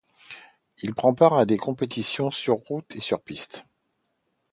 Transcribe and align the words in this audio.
Il 0.81 0.95
prend 0.95 1.13
part 1.13 1.35
à 1.35 1.45
des 1.45 1.59
compétitions 1.59 2.31
sur 2.31 2.55
route 2.55 2.95
et 2.95 2.99
sur 3.01 3.21
piste. 3.21 3.65